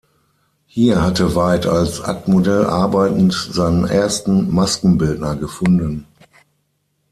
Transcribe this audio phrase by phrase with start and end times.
[0.65, 6.07] Hier hatte Weidt als Aktmodell arbeitend seinen ersten Maskenbildner gefunden.